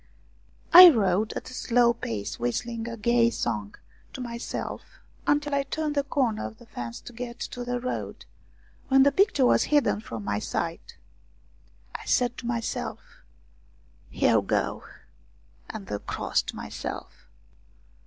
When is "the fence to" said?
6.57-7.13